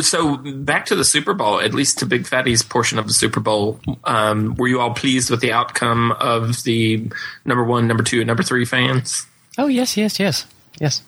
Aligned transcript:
So 0.00 0.36
back 0.38 0.86
to 0.86 0.96
the 0.96 1.04
Super 1.04 1.34
Bowl, 1.34 1.60
at 1.60 1.74
least 1.74 1.98
to 1.98 2.06
Big 2.06 2.26
Fatty's 2.26 2.62
portion 2.62 2.98
of 2.98 3.06
the 3.06 3.12
Super 3.12 3.40
Bowl. 3.40 3.78
Um, 4.04 4.54
were 4.56 4.66
you 4.68 4.80
all 4.80 4.94
pleased 4.94 5.30
with 5.30 5.40
the 5.40 5.52
outcome 5.52 6.12
of 6.12 6.62
the 6.62 7.10
number 7.44 7.62
one, 7.62 7.88
number 7.88 8.02
two, 8.02 8.20
and 8.20 8.26
number 8.26 8.42
three 8.42 8.64
fans? 8.64 9.26
Oh 9.58 9.66
yes, 9.66 9.96
yes, 9.98 10.18
yes, 10.18 10.46
yes. 10.80 11.02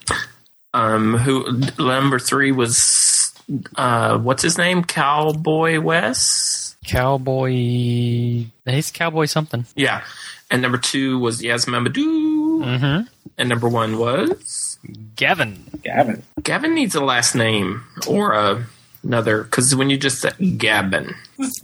Um, 0.75 1.17
who 1.17 1.63
number 1.79 2.19
three 2.19 2.53
was? 2.53 3.33
Uh, 3.77 4.19
what's 4.19 4.43
his 4.43 4.59
name? 4.59 4.85
Cowboy 4.85 5.81
Wes. 5.81 6.77
Cowboy. 6.87 7.49
He's 7.53 8.91
Cowboy 8.93 9.25
something. 9.25 9.65
Yeah, 9.77 10.03
and 10.51 10.61
number 10.61 10.77
two 10.79 11.19
was 11.19 11.41
Yaz 11.41 11.67
Mamadou, 11.67 12.35
Mm-hmm. 12.65 13.07
and 13.39 13.49
number 13.49 13.69
one 13.69 13.99
was 13.99 14.79
Gavin. 15.17 15.65
Gavin. 15.83 16.23
Gavin. 16.43 16.75
Needs 16.75 16.95
a 16.95 17.03
last 17.03 17.35
name 17.35 17.83
or 18.07 18.33
a, 18.33 18.67
another 19.05 19.43
because 19.45 19.75
when 19.77 19.91
you 19.91 19.97
just 19.97 20.21
said 20.21 20.35
Gavin. 20.59 21.15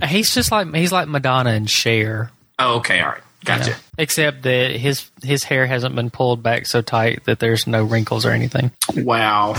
He's 0.07 0.35
just 0.35 0.51
like 0.51 0.73
he's 0.75 0.93
like 0.93 1.09
Madonna 1.09 1.51
and 1.51 1.69
Cher. 1.69 2.31
Oh, 2.59 2.77
okay, 2.77 3.01
all 3.01 3.09
right, 3.09 3.23
gotcha. 3.45 3.71
Yeah. 3.71 3.77
Except 3.99 4.43
that 4.43 4.73
his 4.73 5.11
his 5.23 5.45
hair 5.45 5.67
hasn't 5.67 5.95
been 5.95 6.11
pulled 6.11 6.43
back 6.43 6.67
so 6.67 6.83
tight 6.83 7.25
that 7.25 7.39
there's 7.39 7.67
no 7.67 7.85
wrinkles 7.85 8.25
or 8.27 8.31
anything. 8.31 8.71
Wow. 8.95 9.55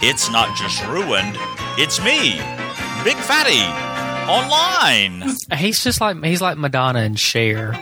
It's 0.00 0.30
not 0.30 0.56
just 0.56 0.86
ruined, 0.86 1.36
it's 1.76 1.98
me, 2.02 2.38
Big 3.02 3.16
Fatty, 3.16 3.62
online. 4.30 5.34
He's 5.56 5.82
just 5.82 6.00
like 6.00 6.22
he's 6.24 6.40
like 6.40 6.56
Madonna 6.56 7.00
and 7.00 7.18
Cher. 7.18 7.72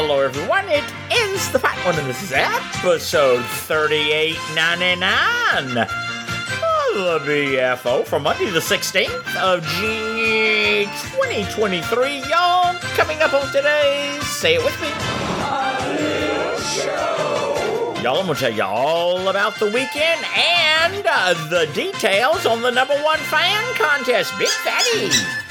Hello 0.00 0.20
everyone. 0.20 0.64
It 0.68 0.84
is 1.12 1.50
the 1.50 1.58
Fat 1.58 1.76
One, 1.84 1.98
and 1.98 2.06
this 2.06 2.22
is 2.22 2.30
episode 2.30 3.44
3899 3.66 5.76
of 5.76 7.26
the 7.26 7.26
BFO 7.26 8.06
for 8.06 8.20
Monday, 8.20 8.48
the 8.48 8.60
16th 8.60 9.34
of 9.42 9.66
G 9.66 10.84
2023. 11.18 12.22
Y'all, 12.30 12.78
coming 12.94 13.20
up 13.22 13.34
on 13.34 13.50
today's 13.50 14.24
Say 14.24 14.54
It 14.54 14.64
With 14.64 14.80
Me. 14.80 14.86
Y'all, 18.00 18.20
I'm 18.20 18.26
gonna 18.26 18.38
tell 18.38 18.54
you 18.54 18.62
all 18.62 19.28
about 19.28 19.58
the 19.58 19.66
weekend 19.66 20.24
and 20.36 21.04
uh, 21.04 21.34
the 21.48 21.66
details 21.74 22.46
on 22.46 22.62
the 22.62 22.70
number 22.70 22.94
one 23.02 23.18
fan 23.18 23.74
contest, 23.74 24.32
Big 24.38 24.46
Fatty. 24.46 25.47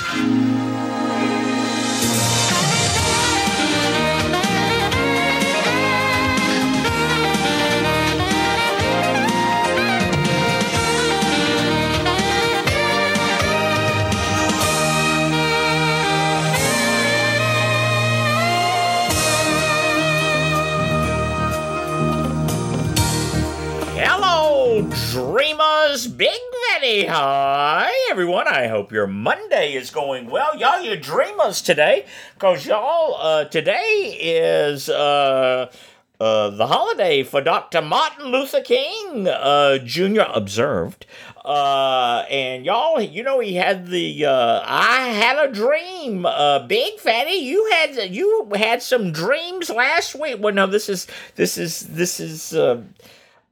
Big 26.17 26.39
Betty. 26.71 27.05
Hi, 27.05 27.91
everyone. 28.09 28.47
I 28.47 28.65
hope 28.65 28.91
your 28.91 29.05
Monday 29.05 29.73
is 29.73 29.91
going 29.91 30.31
well. 30.31 30.57
Y'all, 30.57 30.81
you 30.81 30.97
dreamers 30.97 31.61
today. 31.61 32.07
Because, 32.33 32.65
y'all, 32.65 33.13
uh, 33.21 33.45
today 33.45 34.17
is 34.19 34.89
uh, 34.89 35.71
uh, 36.19 36.49
the 36.49 36.65
holiday 36.65 37.21
for 37.21 37.39
Dr. 37.39 37.83
Martin 37.83 38.31
Luther 38.31 38.61
King 38.61 39.27
uh, 39.27 39.77
Jr. 39.77 40.23
observed. 40.33 41.05
Uh, 41.45 42.25
and 42.31 42.65
y'all, 42.65 42.99
you 42.99 43.21
know, 43.21 43.39
he 43.39 43.53
had 43.53 43.85
the 43.85 44.25
uh, 44.25 44.63
I 44.65 45.09
had 45.09 45.37
a 45.37 45.53
dream. 45.53 46.25
Uh, 46.25 46.65
Big 46.65 46.99
Fatty, 46.99 47.35
you 47.35 47.69
had 47.73 48.11
you 48.11 48.49
had 48.55 48.81
some 48.81 49.11
dreams 49.11 49.69
last 49.69 50.15
week. 50.15 50.37
Well, 50.39 50.55
no, 50.55 50.65
this 50.65 50.89
is 50.89 51.05
this 51.35 51.59
is 51.59 51.81
this 51.81 52.19
is. 52.19 52.55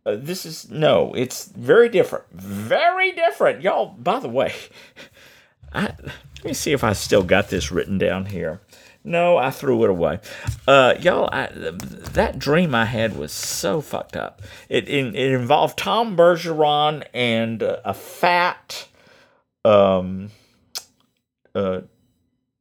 Uh, 0.06 0.16
this 0.18 0.46
is 0.46 0.70
no, 0.70 1.14
it's 1.16 1.46
very 1.48 1.90
different. 1.90 2.26
Very 2.32 3.12
different. 3.12 3.62
Y'all, 3.62 3.88
by 3.88 4.20
the 4.20 4.30
way, 4.30 4.54
I, 5.74 5.94
let 6.04 6.46
me 6.46 6.54
see 6.54 6.74
if 6.74 6.84
I 6.84 6.94
still 6.94 7.24
got 7.24 7.50
this 7.50 7.72
written 7.72 7.98
down 7.98 8.28
here. 8.28 8.62
No, 9.04 9.38
I 9.38 9.52
threw 9.52 9.84
it 9.84 9.90
away. 9.90 10.20
Uh, 10.68 10.96
y'all, 11.00 11.30
I, 11.32 11.48
that 11.52 12.40
dream 12.40 12.74
I 12.74 12.86
had 12.86 13.18
was 13.18 13.32
so 13.32 13.82
fucked 13.82 14.16
up. 14.16 14.42
It 14.70 14.88
it, 14.90 15.16
it 15.16 15.32
involved 15.32 15.78
Tom 15.78 16.16
Bergeron 16.16 17.06
and 17.14 17.62
a 17.62 17.94
fat 17.94 18.88
um, 19.64 20.32
uh, 21.56 21.82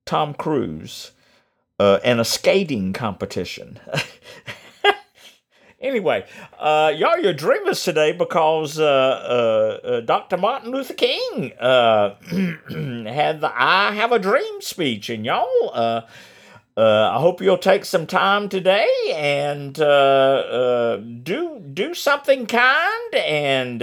Tom 0.07 0.35
Cruise 0.35 1.13
uh, 1.79 1.99
and 2.05 2.21
a 2.21 2.25
skating 2.25 2.93
competition. 2.93 3.79
Anyway, 5.85 6.25
uh, 6.59 6.91
y'all, 6.97 7.19
you're 7.19 7.35
dreamers 7.35 7.85
today 7.85 8.13
because 8.13 8.79
uh, 8.81 8.85
uh, 8.85 9.87
uh, 9.87 10.01
Dr. 10.01 10.39
Martin 10.39 10.71
Luther 10.71 10.95
King 10.95 11.53
uh, 11.61 12.15
had 12.25 13.43
the 13.43 13.53
"I 13.55 13.93
Have 13.93 14.11
a 14.11 14.19
Dream" 14.19 14.63
speech, 14.63 15.11
and 15.11 15.27
y'all, 15.27 15.71
uh, 15.75 16.01
I 16.75 17.21
hope 17.21 17.43
you'll 17.43 17.59
take 17.59 17.85
some 17.85 18.07
time 18.07 18.49
today 18.49 18.89
and 19.15 19.75
do 19.75 21.61
do 21.75 21.93
something 21.93 22.47
kind 22.47 23.15
and 23.15 23.81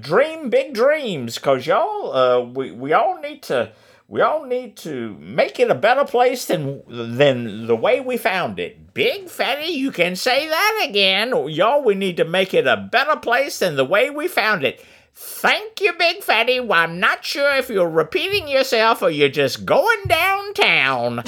dream 0.00 0.48
big 0.48 0.74
dreams, 0.74 1.38
cause 1.38 1.66
y'all, 1.66 2.46
we 2.52 2.70
we 2.70 2.92
all 2.92 3.20
need 3.20 3.42
to. 3.44 3.72
We 4.12 4.20
all 4.20 4.44
need 4.44 4.76
to 4.76 5.16
make 5.18 5.58
it 5.58 5.70
a 5.70 5.74
better 5.74 6.04
place 6.04 6.44
than 6.44 6.82
than 6.86 7.66
the 7.66 7.74
way 7.74 7.98
we 7.98 8.18
found 8.18 8.58
it. 8.58 8.92
Big 8.92 9.30
Fatty, 9.30 9.72
you 9.72 9.90
can 9.90 10.16
say 10.16 10.46
that 10.50 10.86
again. 10.86 11.32
Y'all, 11.48 11.82
we 11.82 11.94
need 11.94 12.18
to 12.18 12.26
make 12.26 12.52
it 12.52 12.66
a 12.66 12.76
better 12.76 13.16
place 13.16 13.60
than 13.60 13.76
the 13.76 13.86
way 13.86 14.10
we 14.10 14.28
found 14.28 14.64
it. 14.64 14.84
Thank 15.14 15.80
you, 15.80 15.94
Big 15.94 16.22
Fatty. 16.22 16.60
Well, 16.60 16.80
I'm 16.80 17.00
not 17.00 17.24
sure 17.24 17.56
if 17.56 17.70
you're 17.70 17.88
repeating 17.88 18.48
yourself 18.48 19.00
or 19.00 19.08
you're 19.08 19.30
just 19.30 19.64
going 19.64 20.02
downtown. 20.06 21.22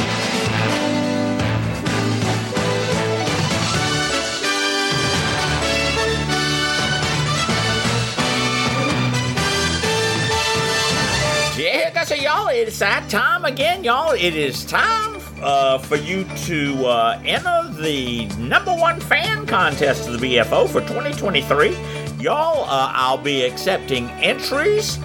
Y'all. 12.25 12.49
It's 12.49 12.79
that 12.79 13.11
time 13.11 13.45
again, 13.45 13.85
y'all. 13.85 14.13
It 14.13 14.35
is 14.35 14.65
time 14.65 15.21
uh, 15.43 15.77
for 15.77 15.97
you 15.97 16.25
to 16.47 16.87
uh, 16.87 17.21
enter 17.23 17.71
the 17.83 18.25
number 18.39 18.75
one 18.75 18.99
fan 18.99 19.45
contest 19.45 20.09
of 20.09 20.19
the 20.19 20.37
BFO 20.37 20.67
for 20.67 20.81
2023. 20.81 21.77
Y'all, 22.19 22.65
uh, 22.65 22.91
I'll 22.95 23.19
be 23.19 23.45
accepting 23.45 24.09
entries 24.23 24.99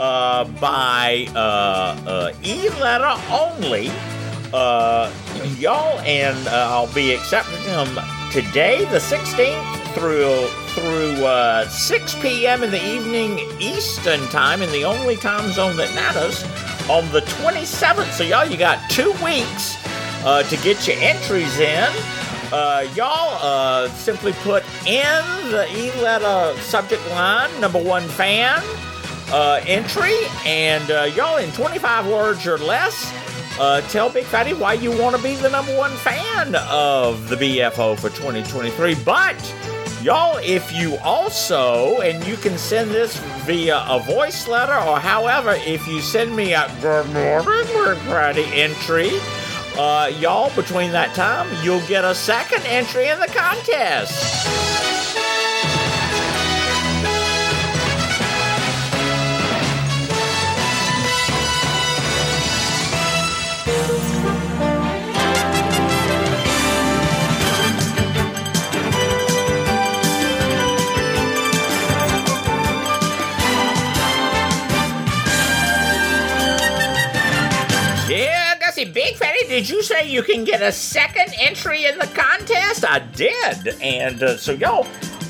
uh, 0.00 0.50
by 0.60 1.28
uh, 1.36 1.38
uh, 2.08 2.32
e 2.42 2.68
letter 2.80 3.14
only. 3.30 3.92
Y'all, 5.60 6.00
and 6.00 6.48
I'll 6.48 6.92
be 6.92 7.14
accepting 7.14 7.62
them 7.66 7.86
today, 8.32 8.84
the 8.86 8.98
16th, 8.98 9.94
through 9.94 10.48
through 10.74 11.24
uh, 11.24 11.68
6 11.68 12.14
p.m. 12.20 12.62
in 12.62 12.70
the 12.70 12.84
evening 12.84 13.38
Eastern 13.60 14.20
time, 14.28 14.60
in 14.60 14.70
the 14.72 14.84
only 14.84 15.16
time 15.16 15.50
zone 15.52 15.76
that 15.76 15.94
matters, 15.94 16.42
on 16.90 17.08
the 17.12 17.20
27th. 17.20 18.10
So 18.10 18.24
y'all, 18.24 18.44
you 18.44 18.56
got 18.56 18.78
two 18.90 19.12
weeks 19.24 19.76
uh, 20.24 20.42
to 20.42 20.56
get 20.58 20.86
your 20.86 20.96
entries 20.98 21.58
in. 21.60 21.88
Uh, 22.52 22.86
y'all 22.94 23.38
uh, 23.40 23.88
simply 23.90 24.32
put 24.42 24.64
in 24.86 25.22
the 25.50 25.66
e-letter 25.76 26.58
subject 26.60 27.04
line 27.10 27.50
number 27.60 27.82
one 27.82 28.02
fan 28.02 28.62
uh, 29.30 29.60
entry, 29.66 30.14
and 30.44 30.90
uh, 30.90 31.10
y'all 31.14 31.38
in 31.38 31.50
25 31.52 32.06
words 32.08 32.46
or 32.46 32.58
less. 32.58 33.12
Uh, 33.58 33.80
tell 33.82 34.10
Big 34.10 34.24
Fatty 34.24 34.52
why 34.52 34.72
you 34.72 34.90
want 35.00 35.14
to 35.14 35.22
be 35.22 35.36
the 35.36 35.48
number 35.48 35.76
one 35.76 35.92
fan 35.92 36.56
of 36.68 37.28
the 37.28 37.36
BFO 37.36 37.96
for 37.96 38.10
2023. 38.10 38.96
But 39.04 39.36
Y'all, 40.04 40.36
if 40.42 40.70
you 40.70 40.98
also, 40.98 42.02
and 42.02 42.22
you 42.26 42.36
can 42.36 42.58
send 42.58 42.90
this 42.90 43.16
via 43.46 43.82
a 43.88 43.98
voice 43.98 44.46
letter 44.46 44.74
or 44.74 44.98
however, 45.00 45.54
if 45.64 45.88
you 45.88 46.02
send 46.02 46.36
me 46.36 46.52
a 46.52 46.70
good 46.82 47.06
Fatty 48.00 48.44
entry, 48.52 49.12
uh, 49.78 50.12
y'all, 50.18 50.54
between 50.54 50.92
that 50.92 51.14
time, 51.14 51.48
you'll 51.64 51.86
get 51.86 52.04
a 52.04 52.14
second 52.14 52.66
entry 52.66 53.08
in 53.08 53.18
the 53.18 53.28
contest. 53.28 55.03
Did 79.54 79.70
you 79.70 79.84
say 79.84 80.10
you 80.10 80.24
can 80.24 80.42
get 80.42 80.62
a 80.62 80.72
second 80.72 81.32
entry 81.38 81.84
in 81.84 81.96
the 81.96 82.08
contest? 82.08 82.84
I 82.84 82.98
did. 82.98 83.80
And 83.80 84.20
uh, 84.20 84.36
so, 84.36 84.50
y'all, 84.50 84.84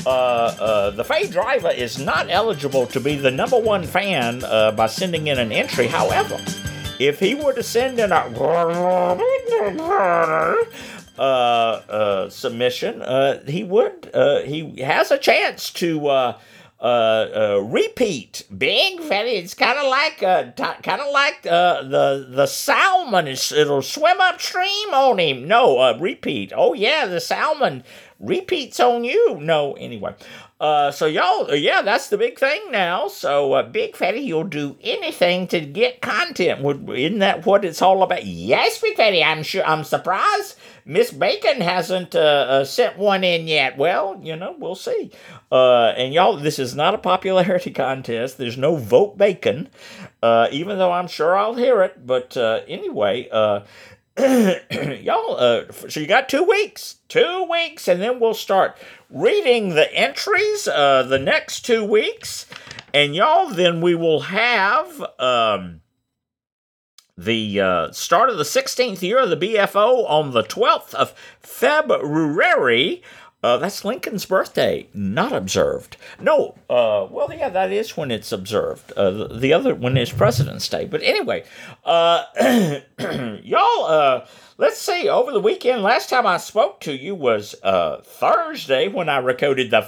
uh, 0.06 0.08
uh, 0.08 0.90
the 0.92 1.04
Fade 1.04 1.30
Driver 1.30 1.68
is 1.68 1.98
not 1.98 2.30
eligible 2.30 2.86
to 2.86 3.00
be 3.00 3.16
the 3.16 3.30
number 3.30 3.58
one 3.58 3.84
fan 3.84 4.42
uh, 4.42 4.72
by 4.72 4.86
sending 4.86 5.26
in 5.26 5.38
an 5.38 5.52
entry. 5.52 5.88
However, 5.88 6.40
if 6.98 7.20
he 7.20 7.34
were 7.34 7.52
to 7.52 7.62
send 7.62 8.00
in 8.00 8.12
a 8.12 8.14
uh, 11.18 11.20
uh, 11.20 12.30
submission, 12.30 13.02
he 13.46 13.62
would. 13.62 14.10
He 14.46 14.80
has 14.80 15.10
a 15.10 15.18
chance 15.18 15.70
to 15.72 16.34
uh, 16.84 17.56
uh, 17.56 17.60
repeat. 17.62 18.44
Big 18.56 19.00
fatty. 19.00 19.30
It's 19.30 19.54
kind 19.54 19.78
of 19.78 19.86
like 19.90 20.22
uh, 20.22 20.44
t- 20.52 20.82
kind 20.82 21.00
of 21.00 21.10
like 21.12 21.46
uh, 21.46 21.82
the 21.82 22.26
the 22.28 22.46
salmon. 22.46 23.26
It'll 23.26 23.80
swim 23.82 24.20
upstream 24.20 24.92
on 24.92 25.18
him. 25.18 25.48
No, 25.48 25.78
uh, 25.78 25.96
repeat. 25.98 26.52
Oh 26.54 26.74
yeah, 26.74 27.06
the 27.06 27.20
salmon 27.22 27.84
repeats 28.20 28.78
on 28.80 29.02
you. 29.04 29.38
No, 29.40 29.72
anyway. 29.74 30.14
Uh, 30.60 30.90
so 30.90 31.06
y'all, 31.06 31.50
uh, 31.50 31.54
yeah, 31.54 31.82
that's 31.82 32.08
the 32.08 32.16
big 32.16 32.38
thing 32.38 32.60
now. 32.70 33.08
So, 33.08 33.52
uh, 33.54 33.62
Big 33.64 33.96
Fatty, 33.96 34.20
you'll 34.20 34.44
do 34.44 34.76
anything 34.82 35.46
to 35.48 35.60
get 35.60 36.00
content. 36.00 36.62
Would- 36.62 36.88
Isn't 36.88 37.18
that 37.18 37.44
what 37.44 37.64
it's 37.64 37.82
all 37.82 38.02
about? 38.02 38.24
Yes, 38.24 38.80
Big 38.80 38.96
Fatty. 38.96 39.22
I'm 39.22 39.42
sure. 39.42 39.64
I'm 39.66 39.84
surprised 39.84 40.56
Miss 40.86 41.10
Bacon 41.10 41.62
hasn't 41.62 42.14
uh, 42.14 42.18
uh, 42.18 42.64
sent 42.64 42.98
one 42.98 43.24
in 43.24 43.48
yet. 43.48 43.78
Well, 43.78 44.20
you 44.22 44.36
know, 44.36 44.54
we'll 44.58 44.74
see. 44.74 45.10
Uh, 45.50 45.94
and 45.96 46.12
y'all, 46.12 46.36
this 46.36 46.58
is 46.58 46.74
not 46.74 46.94
a 46.94 46.98
popularity 46.98 47.70
contest. 47.74 48.36
There's 48.36 48.58
no 48.58 48.76
vote 48.76 49.16
Bacon, 49.16 49.68
uh, 50.22 50.48
even 50.50 50.78
though 50.78 50.92
I'm 50.92 51.08
sure 51.08 51.36
I'll 51.36 51.54
hear 51.54 51.82
it. 51.82 52.06
But 52.06 52.36
uh, 52.36 52.60
anyway, 52.68 53.28
uh, 53.32 53.60
y'all, 55.00 55.64
so 55.88 56.00
you 56.00 56.06
got 56.06 56.28
two 56.28 56.44
weeks, 56.44 56.96
two 57.08 57.48
weeks, 57.50 57.88
and 57.88 58.02
then 58.02 58.20
we'll 58.20 58.34
start 58.34 58.76
reading 59.08 59.70
the 59.70 59.92
entries 59.94 60.64
the 60.64 61.20
next 61.20 61.62
two 61.62 61.84
weeks. 61.84 62.46
And 62.92 63.14
y'all, 63.14 63.48
then 63.48 63.80
we 63.80 63.94
will 63.94 64.20
have 64.20 65.04
um, 65.18 65.80
the 67.16 67.60
uh, 67.60 67.92
start 67.92 68.30
of 68.30 68.38
the 68.38 68.44
16th 68.44 69.02
year 69.02 69.20
of 69.20 69.30
the 69.30 69.36
BFO 69.36 70.08
on 70.08 70.32
the 70.32 70.42
12th 70.42 70.94
of 70.94 71.14
February. 71.40 73.02
Uh, 73.42 73.58
that's 73.58 73.84
Lincoln's 73.84 74.24
birthday, 74.24 74.88
not 74.94 75.30
observed. 75.30 75.98
No, 76.18 76.54
uh, 76.70 77.06
well, 77.10 77.30
yeah, 77.30 77.50
that 77.50 77.70
is 77.70 77.94
when 77.94 78.10
it's 78.10 78.32
observed. 78.32 78.90
Uh, 78.92 79.10
the, 79.10 79.28
the 79.28 79.52
other 79.52 79.74
one 79.74 79.98
is 79.98 80.10
President's 80.10 80.66
Day. 80.66 80.86
But 80.86 81.02
anyway, 81.02 81.44
uh, 81.84 82.24
y'all, 83.42 83.84
uh, 83.84 84.26
let's 84.56 84.78
see. 84.78 85.10
Over 85.10 85.30
the 85.30 85.40
weekend, 85.40 85.82
last 85.82 86.08
time 86.08 86.26
I 86.26 86.38
spoke 86.38 86.80
to 86.80 86.96
you 86.96 87.14
was 87.14 87.54
Thursday 87.62 88.88
when 88.88 89.10
I 89.10 89.18
recorded 89.18 89.70
the 89.70 89.82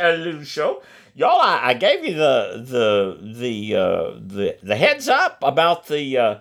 little 0.00 0.44
show. 0.44 0.82
Y'all, 1.18 1.40
I, 1.40 1.70
I 1.70 1.74
gave 1.74 2.04
you 2.04 2.14
the 2.14 2.62
the 2.64 3.18
the 3.20 3.74
uh, 3.74 4.20
the 4.20 4.56
the 4.62 4.76
heads 4.76 5.08
up 5.08 5.38
about 5.42 5.88
the 5.88 6.16
uh, 6.16 6.38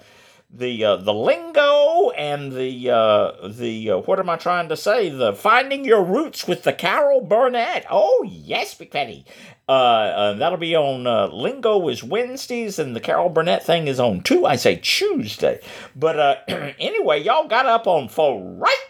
the 0.51 0.85
uh, 0.85 0.97
the 0.97 1.15
lingo 1.15 2.11
and 2.11 2.51
the 2.51 2.91
uh, 2.91 3.47
the 3.47 3.89
uh, 3.89 3.97
what 3.97 4.19
am 4.19 4.29
I 4.29 4.35
trying 4.35 4.69
to 4.69 4.77
say? 4.77 5.09
The 5.09 5.33
finding 5.33 5.83
your 5.83 6.03
roots 6.03 6.47
with 6.47 6.61
the 6.61 6.73
Carol 6.73 7.21
Burnett. 7.21 7.87
Oh 7.89 8.23
yes, 8.29 8.75
Big 8.75 8.91
Fatty. 8.91 9.25
Uh, 9.67 9.71
uh, 9.71 10.33
that'll 10.33 10.59
be 10.59 10.75
on 10.75 11.07
uh, 11.07 11.25
Lingo 11.33 11.89
is 11.89 12.03
Wednesdays, 12.03 12.77
and 12.77 12.95
the 12.95 12.99
Carol 12.99 13.29
Burnett 13.29 13.65
thing 13.65 13.87
is 13.87 13.99
on 13.99 14.21
two. 14.21 14.45
I 14.45 14.57
say 14.57 14.75
Tuesday, 14.75 15.59
but 15.95 16.19
uh, 16.19 16.35
anyway, 16.47 17.23
y'all 17.23 17.47
got 17.47 17.65
up 17.65 17.87
on 17.87 18.09
for 18.09 18.39
right 18.59 18.87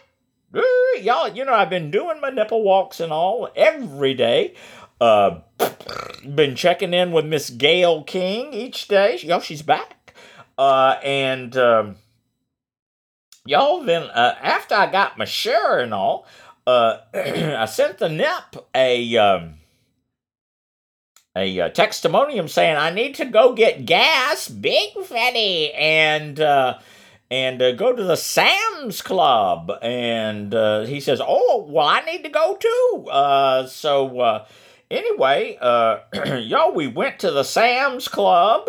y'all, 1.00 1.28
you 1.28 1.44
know, 1.44 1.52
I've 1.52 1.70
been 1.70 1.90
doing 1.90 2.20
my 2.20 2.30
nipple 2.30 2.62
walks 2.62 3.00
and 3.00 3.12
all 3.12 3.48
every 3.54 4.14
day. 4.14 4.54
Uh, 5.00 5.40
been 6.34 6.56
checking 6.56 6.92
in 6.92 7.12
with 7.12 7.24
Miss 7.24 7.50
Gayle 7.50 8.02
King 8.02 8.52
each 8.52 8.88
day. 8.88 9.18
Y'all, 9.22 9.40
she's 9.40 9.62
back. 9.62 10.14
Uh, 10.56 10.96
and 11.04 11.56
um, 11.56 11.96
y'all, 13.46 13.82
then 13.82 14.02
uh, 14.02 14.34
after 14.42 14.74
I 14.74 14.90
got 14.90 15.16
my 15.16 15.24
share 15.24 15.78
and 15.78 15.94
all, 15.94 16.26
uh, 16.66 16.98
I 17.14 17.64
sent 17.66 17.98
the 17.98 18.08
nip 18.08 18.66
a 18.74 19.16
um, 19.16 19.54
a 21.36 21.60
uh, 21.60 21.68
testimonium 21.68 22.48
saying 22.48 22.76
I 22.76 22.90
need 22.90 23.14
to 23.16 23.24
go 23.24 23.54
get 23.54 23.86
gas, 23.86 24.48
big 24.48 24.94
fatty, 25.04 25.72
and. 25.72 26.40
Uh, 26.40 26.78
and 27.30 27.60
uh, 27.60 27.72
go 27.72 27.94
to 27.94 28.02
the 28.02 28.16
Sam's 28.16 29.02
Club. 29.02 29.70
And 29.82 30.54
uh, 30.54 30.86
he 30.86 30.98
says, 30.98 31.20
Oh, 31.22 31.66
well, 31.68 31.86
I 31.86 32.00
need 32.00 32.22
to 32.24 32.30
go 32.30 32.56
too. 32.56 33.06
Uh, 33.10 33.66
so, 33.66 34.20
uh, 34.20 34.46
anyway, 34.90 35.58
uh, 35.60 35.98
y'all, 36.36 36.72
we 36.72 36.86
went 36.86 37.18
to 37.20 37.30
the 37.30 37.42
Sam's 37.44 38.08
Club 38.08 38.68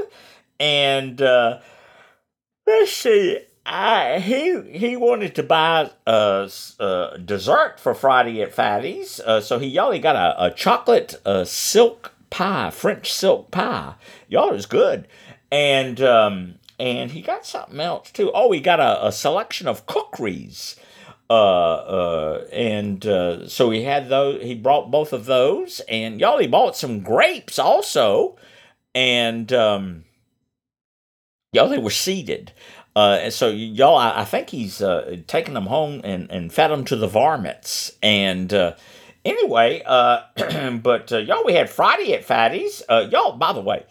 and 0.60 1.22
uh, 1.22 1.60
let's 2.68 2.92
see. 2.92 3.40
I, 3.66 4.20
he 4.20 4.62
he 4.72 4.98
wanted 4.98 5.36
to 5.36 5.44
buy 5.44 5.92
a, 6.08 6.44
s- 6.46 6.76
uh, 6.80 7.18
dessert 7.24 7.80
for 7.80 7.94
Friday 7.94 8.42
at 8.42 8.52
Fatty's, 8.54 9.20
uh, 9.20 9.42
so 9.42 9.60
he 9.60 9.68
y'all 9.68 9.92
he 9.92 10.00
got 10.00 10.16
a, 10.16 10.46
a 10.46 10.52
chocolate 10.52 11.16
uh, 11.24 11.44
silk 11.46 12.14
pie, 12.32 12.72
French 12.72 13.14
silk 13.14 13.52
pie. 13.52 13.94
Y'all 14.28 14.54
is 14.54 14.66
good, 14.66 15.08
and 15.52 16.02
um, 16.02 16.56
and 16.80 17.12
he 17.12 17.22
got 17.22 17.46
something 17.46 17.80
else 17.80 18.10
too. 18.12 18.32
Oh, 18.34 18.52
he 18.52 18.60
got 18.60 18.80
a, 18.80 19.06
a 19.08 19.12
selection 19.12 19.68
of 19.68 19.86
cookeries. 19.86 20.76
Uh, 21.30 21.34
uh, 21.34 22.48
and 22.52 23.06
uh, 23.06 23.48
so 23.48 23.70
he 23.70 23.84
had 23.84 24.10
those. 24.10 24.42
He 24.42 24.56
brought 24.56 24.90
both 24.90 25.14
of 25.14 25.26
those, 25.26 25.80
and 25.82 26.20
y'all, 26.20 26.40
he 26.40 26.48
bought 26.48 26.76
some 26.76 27.02
grapes 27.02 27.60
also, 27.60 28.36
and 28.96 29.54
um, 29.54 30.06
y'all, 31.54 31.70
they 31.70 31.78
were 31.78 31.92
seeded. 31.92 32.52
Uh, 32.96 33.20
and 33.22 33.34
so 33.34 33.50
y'all, 33.50 33.96
I, 33.96 34.22
I 34.22 34.26
think 34.26 34.50
he's 34.50 34.82
uh, 34.82 35.18
taking 35.28 35.54
them 35.54 35.68
home 35.68 36.02
and, 36.04 36.30
and 36.32 36.52
fed 36.52 36.72
them 36.72 36.84
to 36.86 36.96
the 36.96 37.08
varmints. 37.08 37.96
And 38.02 38.54
uh, 38.54 38.74
anyway, 39.24 39.84
uh, 39.86 40.22
but 40.84 41.12
uh, 41.12 41.20
y'all, 41.20 41.46
we 41.46 41.54
had 41.54 41.70
Friday 41.70 42.14
at 42.14 42.26
Fatty's. 42.26 42.82
Uh, 42.90 43.08
y'all, 43.12 43.38
by 43.38 43.54
the 43.54 43.62
way, 43.62 43.86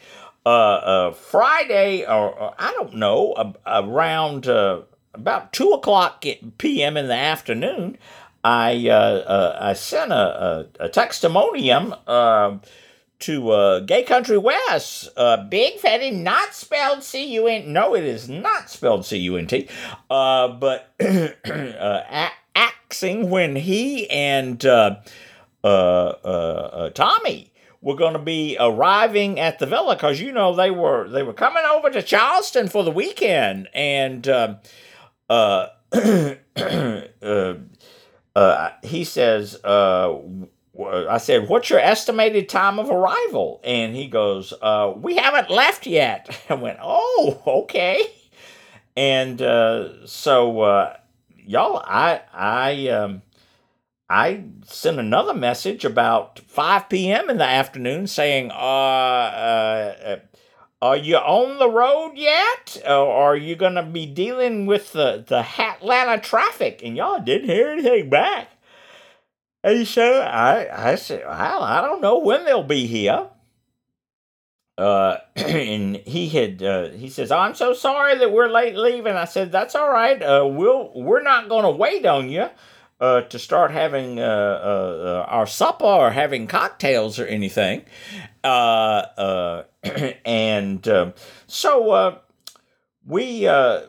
uh, 0.45 0.49
uh, 0.49 1.13
Friday, 1.13 2.05
or, 2.05 2.35
or 2.39 2.55
I 2.59 2.73
don't 2.73 2.95
know, 2.95 3.33
uh, 3.33 3.53
around 3.67 4.47
uh, 4.49 4.83
about 5.19 5.53
two 5.53 5.71
o'clock 5.71 6.25
p.m. 6.59 6.97
in 6.97 7.09
the 7.09 7.15
afternoon, 7.15 7.99
I 8.45 8.89
uh, 8.89 8.93
uh, 8.95 9.59
I 9.61 9.73
sent 9.75 10.13
a, 10.13 10.15
a, 10.15 10.67
a 10.85 10.89
testimonium 10.89 11.95
uh, 12.07 12.59
to 13.21 13.85
Gay 13.87 14.05
Country 14.05 14.39
Wes. 14.39 15.09
Uh, 15.17 15.45
Big 15.45 15.79
Fatty, 15.79 16.11
not 16.11 16.55
spelled 16.55 17.03
C 17.03 17.25
U 17.35 17.47
N. 17.47 17.73
No, 17.73 17.95
it 17.95 18.05
is 18.05 18.29
not 18.29 18.71
spelled 18.71 19.05
C 19.05 19.19
U 19.19 19.37
N 19.37 19.47
T. 19.47 19.69
Uh, 20.09 20.49
but 20.49 20.95
uh, 21.01 22.29
axing 22.55 23.29
when 23.29 23.57
he 23.57 24.09
and 24.09 24.61
Tommy 24.61 25.03
were 27.81 27.95
going 27.97 28.13
to 28.13 28.19
be 28.19 28.57
arriving 28.59 29.39
at 29.39 29.59
the 29.59 29.67
villa 29.67 29.95
because 29.95 30.21
you 30.21 30.33
know 30.33 30.55
they 30.55 30.71
were 30.71 31.09
they 31.09 31.23
were 31.23 31.33
coming 31.33 31.65
over 31.65 31.91
to 31.91 32.03
Charleston 32.03 32.69
for 32.69 32.85
the 32.85 32.91
weekend 32.93 33.69
and. 33.75 34.59
Uh, 35.29 35.69
uh, 35.93 36.35
uh, 37.23 37.55
uh, 38.35 38.71
he 38.83 39.05
says, 39.05 39.59
uh, 39.65 40.07
w- 40.09 40.49
I 41.09 41.19
said, 41.19 41.49
What's 41.49 41.71
your 41.71 41.81
estimated 41.81 42.49
time 42.49 42.79
of 42.79 42.91
arrival? 42.91 43.61
And 43.65 43.95
he 43.97 44.07
goes, 44.07 44.53
uh, 44.63 44.93
We 44.97 45.17
haven't 45.17 45.51
left 45.51 45.87
yet. 45.87 46.39
I 46.49 46.55
went, 46.55 46.79
Oh, 46.83 47.43
okay. 47.47 48.07
And 48.97 49.41
uh, 49.43 50.07
so, 50.07 50.61
uh, 50.61 50.97
y'all, 51.37 51.83
I, 51.85 52.23
I, 52.33 52.89
um, 52.89 53.23
I 54.11 54.45
sent 54.65 54.99
another 54.99 55.35
message 55.35 55.85
about 55.85 56.41
5 56.41 56.89
p.m. 56.89 57.29
in 57.31 57.39
the 57.39 57.45
afternoon 57.45 58.07
saying, 58.07 58.51
uh, 58.51 58.55
uh, 58.55 59.95
uh, 60.05 60.17
are 60.81 60.97
you 60.97 61.17
on 61.17 61.59
the 61.59 61.69
road 61.69 62.13
yet? 62.15 62.81
Or 62.87 63.13
are 63.13 63.37
you 63.37 63.57
going 63.57 63.75
to 63.75 63.83
be 63.83 64.07
dealing 64.07 64.67
with 64.67 64.93
the, 64.93 65.25
the 65.27 65.45
Atlanta 65.61 66.21
traffic? 66.21 66.83
And 66.85 66.97
y'all 66.97 67.21
didn't 67.21 67.49
hear 67.49 67.69
anything 67.69 68.11
back. 68.11 68.51
And 69.65 69.87
so 69.89 70.21
I, 70.21 70.93
I 70.93 70.95
said, 70.95 71.25
well, 71.27 71.63
I 71.63 71.81
don't 71.81 72.01
know 72.01 72.19
when 72.19 72.45
they'll 72.45 72.63
be 72.63 72.87
here. 72.87 73.29
Uh, 74.77 75.17
and 75.37 75.97
he 75.97 76.29
had, 76.29 76.63
uh, 76.63 76.91
he 76.91 77.11
says, 77.11 77.33
I'm 77.33 77.57
so 77.57 77.75
sorry 77.75 78.17
that 78.19 78.31
we're 78.31 78.49
late 78.49 78.77
leaving. 78.77 79.17
I 79.17 79.25
said, 79.25 79.51
that's 79.51 79.75
all 79.75 79.91
right. 79.91 80.23
Uh, 80.23 80.47
we'll, 80.47 80.93
we're 80.95 81.23
not 81.23 81.49
going 81.49 81.65
to 81.65 81.71
wait 81.71 82.07
on 82.07 82.29
you. 82.31 82.49
Uh, 83.01 83.21
to 83.21 83.39
start 83.39 83.71
having 83.71 84.19
uh, 84.19 84.23
uh, 84.25 84.27
uh, 84.27 85.27
our 85.29 85.47
supper 85.47 85.85
or 85.85 86.11
having 86.11 86.49
cocktails 86.49 87.21
or 87.21 87.27
anything. 87.27 87.85
Uh, 88.43 88.47
uh, 89.17 89.63
and 90.25 90.89
um 90.89 91.15
so 91.47 92.19
we 93.07 93.47
uh, 93.47 93.83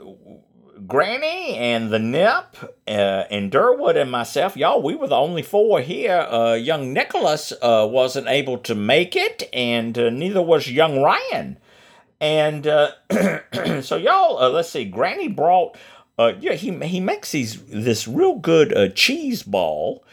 Granny 0.86 1.56
and 1.56 1.89
the 1.89 2.00
Nip 2.00 2.56
and 2.88 3.51
Durwood 3.51 3.96
and 3.96 4.12
myself, 4.12 4.56
y'all, 4.56 4.82
we 4.82 4.96
were 4.96 5.08
the 5.08 5.16
only 5.16 5.42
four 5.42 5.82
here. 5.82 6.28
Uh, 6.30 6.54
young 6.54 6.94
Nicholas 6.94 7.51
uh, 7.62 7.88
wasn't 7.89 8.28
able 8.28 8.58
to 8.60 8.75
make 8.75 9.16
it, 9.16 9.50
and 9.51 9.96
neither 9.96 10.42
was 10.42 10.72
young 10.72 11.01
Ryan. 11.01 11.58
And 12.22 12.63
so, 13.84 13.98
y'all, 13.98 14.51
let's 14.51 14.70
see. 14.70 14.86
Granny 14.86 15.28
brought. 15.28 15.78
Uh, 16.20 16.34
yeah, 16.42 16.52
he 16.52 16.78
he 16.86 17.00
makes 17.00 17.32
these 17.32 17.64
this 17.64 18.06
real 18.06 18.36
good 18.36 18.76
uh, 18.76 18.90
cheese 18.90 19.42
ball, 19.42 20.04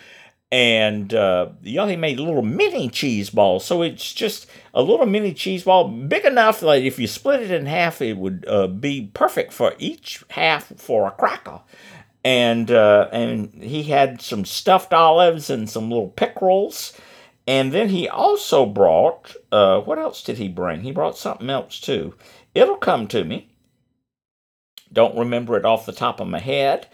and 0.53 1.13
uh, 1.13 1.49
y'all 1.65 1.89
he 1.89 1.97
made 1.97 2.21
a 2.21 2.23
little 2.23 2.43
mini 2.43 2.89
cheese 2.89 3.29
balls. 3.29 3.65
So 3.65 3.83
it's 3.83 4.15
just 4.15 4.47
a 4.73 4.83
little 4.83 5.07
mini 5.07 5.35
cheese 5.35 5.65
ball, 5.65 5.89
big 5.89 6.25
enough 6.25 6.61
that 6.61 6.83
if 6.83 7.01
you 7.01 7.09
split 7.09 7.43
it 7.43 7.51
in 7.51 7.67
half, 7.67 8.01
it 8.01 8.17
would 8.19 8.45
uh, 8.47 8.69
be 8.69 9.11
perfect 9.15 9.53
for 9.53 9.75
each 9.81 10.23
half 10.31 10.73
for 10.77 11.09
a 11.09 11.11
cracker. 11.11 11.61
And 12.25 12.71
uh, 12.71 13.09
and 13.11 13.53
he 13.61 13.83
had 13.83 14.23
some 14.23 14.45
stuffed 14.45 14.95
olives 14.95 15.51
and 15.51 15.69
some 15.69 15.91
little 15.91 16.11
pickerels. 16.11 16.93
And 17.49 17.73
then 17.73 17.89
he 17.89 18.09
also 18.09 18.65
brought 18.65 19.35
uh, 19.51 19.81
what 19.81 19.99
else 19.99 20.23
did 20.23 20.39
he 20.39 20.49
bring? 20.49 20.83
He 20.83 20.93
brought 20.93 21.19
something 21.19 21.51
else 21.51 21.81
too. 21.81 22.15
It'll 22.55 22.77
come 22.77 23.09
to 23.09 23.25
me. 23.25 23.49
Don't 24.97 25.19
remember 25.19 25.59
it 25.59 25.67
off 25.67 25.85
the 25.85 25.93
top 25.93 26.21
of 26.21 26.27
my 26.27 26.39
head. 26.39 26.87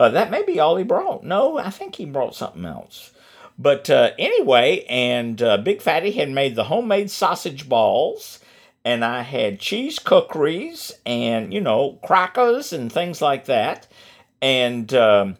Uh, 0.00 0.08
that 0.08 0.32
may 0.32 0.42
be 0.42 0.58
all 0.58 0.76
he 0.76 0.82
brought. 0.82 1.22
No, 1.22 1.56
I 1.56 1.70
think 1.70 1.94
he 1.94 2.04
brought 2.04 2.34
something 2.34 2.64
else. 2.64 3.12
But 3.56 3.88
uh, 3.88 4.10
anyway, 4.18 4.84
and 4.88 5.40
uh, 5.40 5.58
Big 5.58 5.80
Fatty 5.80 6.10
had 6.10 6.30
made 6.30 6.56
the 6.56 6.64
homemade 6.64 7.12
sausage 7.12 7.68
balls, 7.68 8.40
and 8.84 9.04
I 9.04 9.22
had 9.22 9.60
cheese 9.60 10.00
cookeries 10.00 10.90
and, 11.06 11.54
you 11.54 11.60
know, 11.60 12.00
crackers 12.04 12.72
and 12.72 12.92
things 12.92 13.22
like 13.22 13.44
that. 13.44 13.86
And 14.42 14.92
um, 14.92 15.36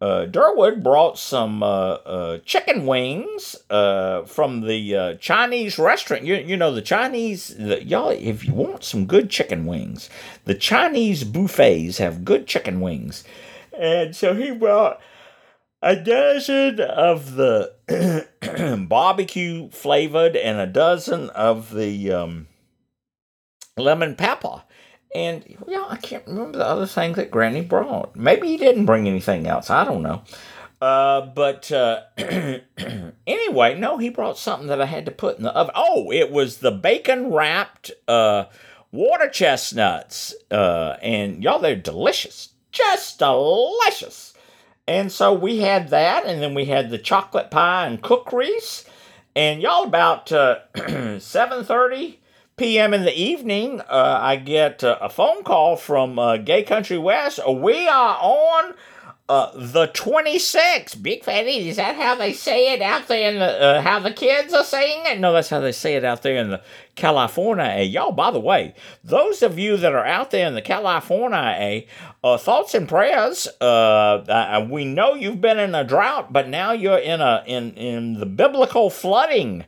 uh, 0.00 0.26
Durwood 0.26 0.82
brought 0.82 1.18
some 1.18 1.62
uh, 1.62 1.66
uh, 1.66 2.38
chicken 2.44 2.86
wings 2.86 3.56
uh, 3.68 4.22
from 4.22 4.60
the 4.60 4.96
uh, 4.96 5.14
Chinese 5.14 5.78
restaurant. 5.78 6.24
You, 6.24 6.36
you 6.36 6.56
know, 6.56 6.72
the 6.72 6.82
Chinese, 6.82 7.48
the, 7.56 7.82
y'all, 7.82 8.10
if 8.10 8.44
you 8.44 8.54
want 8.54 8.84
some 8.84 9.06
good 9.06 9.28
chicken 9.28 9.66
wings, 9.66 10.08
the 10.44 10.54
Chinese 10.54 11.24
buffets 11.24 11.98
have 11.98 12.24
good 12.24 12.46
chicken 12.46 12.80
wings. 12.80 13.24
And 13.76 14.14
so 14.14 14.34
he 14.34 14.52
brought 14.52 15.00
a 15.82 15.96
dozen 15.96 16.80
of 16.80 17.34
the 17.34 17.74
barbecue 18.88 19.68
flavored 19.70 20.36
and 20.36 20.58
a 20.58 20.66
dozen 20.66 21.30
of 21.30 21.74
the 21.74 22.12
um, 22.12 22.46
lemon 23.76 24.14
pepper. 24.14 24.62
And 25.14 25.56
yeah, 25.66 25.86
I 25.88 25.96
can't 25.96 26.26
remember 26.26 26.58
the 26.58 26.66
other 26.66 26.86
thing 26.86 27.14
that 27.14 27.30
Granny 27.30 27.62
brought. 27.62 28.14
Maybe 28.14 28.48
he 28.48 28.56
didn't 28.56 28.86
bring 28.86 29.08
anything 29.08 29.46
else. 29.46 29.70
I 29.70 29.84
don't 29.84 30.02
know. 30.02 30.22
Uh, 30.80 31.22
but 31.22 31.72
uh, 31.72 32.02
anyway, 33.26 33.78
no, 33.78 33.98
he 33.98 34.10
brought 34.10 34.38
something 34.38 34.68
that 34.68 34.80
I 34.80 34.86
had 34.86 35.06
to 35.06 35.10
put 35.10 35.38
in 35.38 35.44
the 35.44 35.52
oven. 35.52 35.72
Oh, 35.74 36.12
it 36.12 36.30
was 36.30 36.58
the 36.58 36.70
bacon 36.70 37.32
wrapped 37.32 37.90
uh, 38.06 38.44
water 38.92 39.28
chestnuts. 39.28 40.34
Uh, 40.50 40.96
and 41.02 41.42
y'all, 41.42 41.58
they're 41.58 41.74
delicious. 41.74 42.50
Just 42.70 43.18
delicious. 43.18 44.34
And 44.86 45.10
so 45.10 45.32
we 45.32 45.58
had 45.58 45.90
that, 45.90 46.24
and 46.24 46.40
then 46.40 46.54
we 46.54 46.66
had 46.66 46.90
the 46.90 46.98
chocolate 46.98 47.50
pie 47.50 47.86
and 47.86 48.00
cookeries. 48.00 48.84
And 49.34 49.60
y'all, 49.60 49.84
about 49.84 50.32
uh, 50.32 50.60
7.30 50.74 52.16
p.m. 52.58 52.92
in 52.92 53.04
the 53.04 53.16
evening, 53.16 53.80
uh, 53.80 54.18
I 54.20 54.36
get 54.36 54.82
uh, 54.84 54.98
a 55.00 55.08
phone 55.08 55.44
call 55.44 55.76
from 55.76 56.18
uh, 56.18 56.36
Gay 56.36 56.64
Country 56.64 56.98
Wes. 56.98 57.38
We 57.46 57.86
are 57.86 58.18
on 58.20 58.74
uh, 59.28 59.52
the 59.54 59.86
26th. 59.88 61.00
Big 61.00 61.22
Fatty, 61.22 61.68
is 61.68 61.76
that 61.76 61.96
how 61.96 62.16
they 62.16 62.32
say 62.32 62.74
it 62.74 62.82
out 62.82 63.06
there 63.06 63.30
in 63.30 63.38
the, 63.38 63.46
uh, 63.46 63.80
how 63.80 64.00
the 64.00 64.12
kids 64.12 64.52
are 64.52 64.64
saying 64.64 65.04
it? 65.06 65.20
No, 65.20 65.32
that's 65.32 65.48
how 65.48 65.60
they 65.60 65.72
say 65.72 65.94
it 65.94 66.04
out 66.04 66.22
there 66.22 66.36
in 66.36 66.50
the 66.50 66.60
California. 66.96 67.82
Y'all, 67.82 68.10
by 68.12 68.30
the 68.30 68.40
way, 68.40 68.74
those 69.04 69.42
of 69.42 69.58
you 69.58 69.76
that 69.76 69.92
are 69.92 70.04
out 70.04 70.32
there 70.32 70.46
in 70.46 70.54
the 70.54 70.62
California, 70.62 71.84
uh, 72.24 72.36
thoughts 72.36 72.74
and 72.74 72.88
prayers. 72.88 73.46
We 73.60 74.84
know 74.84 75.14
you've 75.14 75.40
been 75.40 75.58
in 75.58 75.74
a 75.74 75.84
drought, 75.84 76.32
but 76.32 76.48
now 76.48 76.72
you're 76.72 76.98
in 76.98 77.20
a 77.20 77.44
in 77.46 77.72
in 77.74 78.14
the 78.14 78.26
biblical 78.26 78.90
flooding. 78.90 79.64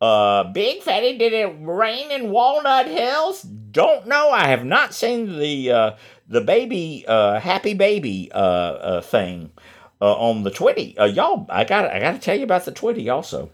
Uh, 0.00 0.44
Big 0.52 0.82
Fatty, 0.82 1.16
did 1.16 1.32
it 1.32 1.54
rain 1.60 2.10
in 2.10 2.30
Walnut 2.30 2.86
Hills? 2.86 3.42
Don't 3.42 4.06
know. 4.06 4.30
I 4.30 4.48
have 4.48 4.64
not 4.64 4.92
seen 4.92 5.38
the 5.38 5.70
uh, 5.70 5.90
the 6.28 6.40
baby 6.40 7.04
uh, 7.08 7.40
happy 7.40 7.74
baby 7.74 8.30
uh, 8.32 8.38
uh, 8.38 9.00
thing 9.00 9.50
uh, 10.00 10.14
on 10.14 10.42
the 10.42 10.50
Twitty. 10.50 10.98
Uh, 10.98 11.04
y'all, 11.04 11.46
I 11.48 11.64
got 11.64 11.90
I 11.90 12.00
got 12.00 12.12
to 12.12 12.18
tell 12.18 12.36
you 12.36 12.44
about 12.44 12.64
the 12.64 12.72
Twitty 12.72 13.12
also. 13.12 13.50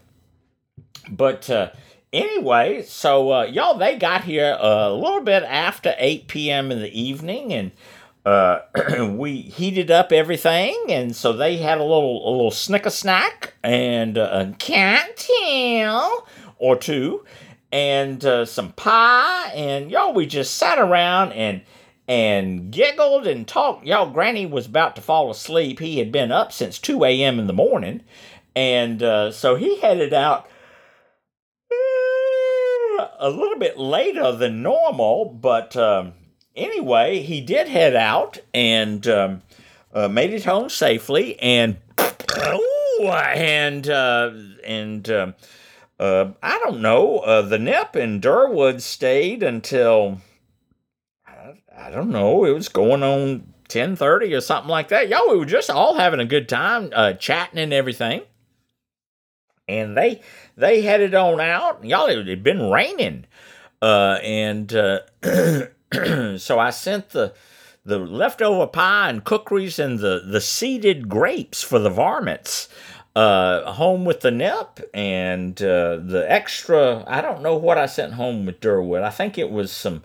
But 1.09 1.49
uh, 1.49 1.71
anyway, 2.11 2.83
so 2.83 3.31
uh, 3.31 3.43
y'all 3.43 3.77
they 3.77 3.97
got 3.97 4.23
here 4.23 4.57
a 4.59 4.91
little 4.93 5.21
bit 5.21 5.43
after 5.43 5.95
eight 5.97 6.27
p.m. 6.27 6.71
in 6.71 6.79
the 6.79 6.99
evening, 6.99 7.53
and 7.53 7.71
uh, 8.25 8.59
we 9.11 9.41
heated 9.41 9.89
up 9.89 10.11
everything, 10.11 10.77
and 10.89 11.15
so 11.15 11.33
they 11.33 11.57
had 11.57 11.79
a 11.79 11.83
little 11.83 12.27
a 12.27 12.31
little 12.31 12.51
snicker 12.51 12.89
snack 12.89 13.53
and 13.63 14.17
uh, 14.17 14.29
a 14.31 14.55
cocktail 14.59 16.27
or 16.57 16.75
two, 16.75 17.25
and 17.71 18.23
uh, 18.23 18.45
some 18.45 18.73
pie, 18.73 19.51
and 19.55 19.89
y'all 19.89 20.13
we 20.13 20.25
just 20.25 20.55
sat 20.55 20.77
around 20.77 21.31
and 21.33 21.61
and 22.07 22.71
giggled 22.71 23.25
and 23.25 23.47
talked. 23.47 23.85
Y'all, 23.85 24.11
Granny 24.11 24.45
was 24.45 24.67
about 24.67 24.95
to 24.97 25.01
fall 25.01 25.31
asleep. 25.31 25.79
He 25.79 25.97
had 25.97 26.11
been 26.11 26.31
up 26.31 26.51
since 26.51 26.77
two 26.77 27.03
a.m. 27.03 27.39
in 27.39 27.47
the 27.47 27.53
morning, 27.53 28.01
and 28.55 29.01
uh, 29.01 29.31
so 29.31 29.55
he 29.55 29.79
headed 29.79 30.13
out 30.13 30.47
uh, 31.71 33.07
a 33.19 33.29
little 33.31 33.57
bit 33.57 33.79
later 33.79 34.31
than 34.31 34.61
normal, 34.61 35.25
but. 35.25 35.75
Um, 35.75 36.13
anyway, 36.55 37.21
he 37.21 37.41
did 37.41 37.67
head 37.67 37.95
out 37.95 38.39
and 38.53 39.07
um, 39.07 39.41
uh, 39.93 40.07
made 40.07 40.31
it 40.33 40.45
home 40.45 40.69
safely, 40.69 41.39
and 41.39 41.77
and 43.01 43.89
uh, 43.89 44.31
and 44.65 45.09
um, 45.09 45.35
uh, 45.99 46.31
I 46.41 46.59
don't 46.59 46.81
know. 46.81 47.19
Uh, 47.19 47.41
the 47.41 47.59
Nip 47.59 47.95
and 47.95 48.21
Durwood 48.21 48.81
stayed 48.81 49.43
until 49.43 50.21
I, 51.27 51.53
I 51.75 51.89
don't 51.89 52.09
know. 52.09 52.45
It 52.45 52.53
was 52.53 52.69
going 52.69 53.03
on 53.03 53.53
ten 53.67 53.95
thirty 53.95 54.33
or 54.33 54.41
something 54.41 54.69
like 54.69 54.89
that. 54.89 55.09
Y'all, 55.09 55.29
we 55.29 55.37
were 55.37 55.45
just 55.45 55.69
all 55.69 55.95
having 55.95 56.19
a 56.19 56.25
good 56.25 56.49
time, 56.49 56.91
uh, 56.93 57.13
chatting 57.13 57.59
and 57.59 57.73
everything. 57.73 58.21
And 59.67 59.95
they 59.95 60.21
they 60.57 60.81
headed 60.81 61.15
on 61.15 61.39
out. 61.39 61.85
Y'all, 61.85 62.07
it 62.07 62.27
had 62.27 62.43
been 62.43 62.69
raining, 62.69 63.25
uh, 63.81 64.19
and 64.21 64.71
so 66.37 66.59
I 66.59 66.69
sent 66.69 67.09
the 67.09 67.33
the 67.83 67.97
leftover 67.97 68.67
pie 68.67 69.09
and 69.09 69.23
cookeries 69.23 69.79
and 69.79 69.99
the 69.99 70.23
the 70.25 70.41
seeded 70.41 71.09
grapes 71.09 71.63
for 71.63 71.79
the 71.79 71.89
varmints 71.89 72.69
uh, 73.15 73.71
home 73.73 74.05
with 74.05 74.21
the 74.21 74.31
nip 74.31 74.79
and 74.93 75.61
uh, 75.61 75.97
the 75.97 76.25
extra. 76.27 77.03
I 77.07 77.21
don't 77.21 77.41
know 77.41 77.55
what 77.55 77.77
I 77.77 77.85
sent 77.85 78.13
home 78.13 78.45
with 78.45 78.61
Durwood. 78.61 79.03
I 79.03 79.09
think 79.09 79.37
it 79.37 79.51
was 79.51 79.71
some 79.71 80.03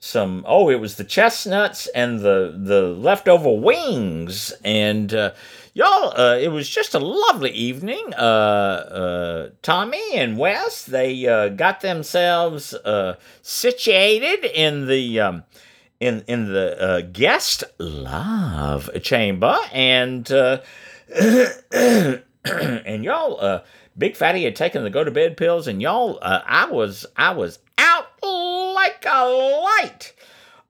some. 0.00 0.44
Oh, 0.46 0.70
it 0.70 0.80
was 0.80 0.96
the 0.96 1.04
chestnuts 1.04 1.88
and 1.88 2.20
the 2.20 2.54
the 2.56 2.82
leftover 2.82 3.52
wings 3.52 4.52
and. 4.64 5.12
Uh, 5.12 5.32
Y'all, 5.74 6.18
uh, 6.18 6.36
it 6.36 6.48
was 6.48 6.68
just 6.68 6.94
a 6.94 6.98
lovely 6.98 7.50
evening. 7.50 8.12
Uh, 8.14 8.20
uh, 8.20 9.50
Tommy 9.62 10.14
and 10.14 10.38
Wes, 10.38 10.84
they 10.84 11.26
uh, 11.26 11.48
got 11.48 11.80
themselves 11.80 12.74
uh, 12.74 13.16
situated 13.42 14.44
in 14.44 14.86
the 14.86 15.20
um, 15.20 15.44
in 16.00 16.24
in 16.26 16.52
the 16.52 17.08
guest 17.12 17.64
love 17.78 18.90
chamber, 19.02 19.56
and 19.72 20.30
and 20.30 20.62
y'all, 23.04 23.62
Big 23.96 24.16
Fatty 24.16 24.44
had 24.44 24.56
taken 24.56 24.84
the 24.84 24.90
go 24.90 25.04
to 25.04 25.10
bed 25.10 25.36
pills, 25.36 25.66
and 25.66 25.82
y'all, 25.82 26.18
I 26.22 26.66
was 26.66 27.04
I 27.16 27.32
was 27.32 27.58
out 27.76 28.06
like 28.22 29.04
a 29.06 29.24
light. 29.24 30.12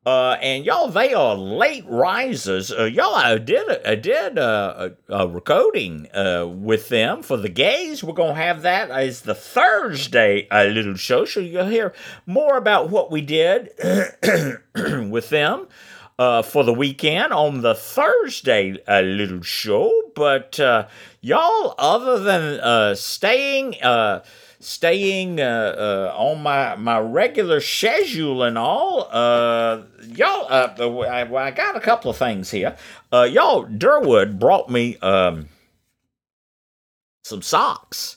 Uh, 0.08 0.38
and 0.40 0.64
y'all, 0.64 0.88
they 0.88 1.12
are 1.12 1.34
late 1.34 1.84
risers. 1.86 2.72
Uh, 2.72 2.84
y'all, 2.84 3.14
I 3.14 3.36
did 3.36 3.68
did 4.00 4.38
uh, 4.38 4.88
a, 5.10 5.14
a 5.14 5.28
recording 5.28 6.08
uh, 6.14 6.46
with 6.46 6.88
them 6.88 7.22
for 7.22 7.36
the 7.36 7.50
gays. 7.50 8.02
We're 8.02 8.14
gonna 8.14 8.32
have 8.32 8.62
that 8.62 8.90
as 8.90 9.20
the 9.20 9.34
Thursday 9.34 10.48
uh, 10.50 10.64
little 10.64 10.94
show, 10.94 11.26
so 11.26 11.40
you'll 11.40 11.66
hear 11.66 11.92
more 12.24 12.56
about 12.56 12.88
what 12.88 13.10
we 13.10 13.20
did 13.20 13.68
with 15.10 15.28
them 15.28 15.68
for 16.16 16.64
the 16.64 16.72
weekend 16.74 17.34
on 17.34 17.60
the 17.60 17.74
Thursday 17.74 18.78
little 18.88 19.42
show. 19.42 19.92
But 20.14 20.58
y'all, 21.20 21.74
other 21.76 22.18
than 22.18 22.96
staying. 22.96 23.74
Staying 24.60 25.40
uh, 25.40 26.10
uh, 26.14 26.14
on 26.16 26.42
my 26.42 26.74
my 26.74 26.98
regular 26.98 27.60
schedule 27.60 28.42
and 28.42 28.58
all. 28.58 29.08
Uh, 29.10 29.82
y'all, 30.02 30.46
uh, 30.50 30.74
I, 31.06 31.46
I 31.46 31.50
got 31.52 31.76
a 31.76 31.80
couple 31.80 32.10
of 32.10 32.16
things 32.16 32.50
here. 32.50 32.76
Uh, 33.12 33.28
y'all, 33.30 33.66
Durwood 33.66 34.40
brought 34.40 34.68
me 34.68 34.96
um, 34.98 35.48
some 37.22 37.40
socks 37.42 38.16